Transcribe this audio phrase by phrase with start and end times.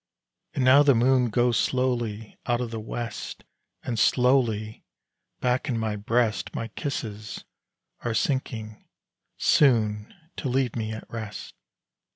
[0.55, 3.43] And now the moon Goes slowly out of the west,
[3.83, 4.83] And slowly
[5.41, 7.45] back in my breast My kisses
[7.99, 8.83] are sinking,
[9.37, 11.53] soon To leave me at rest.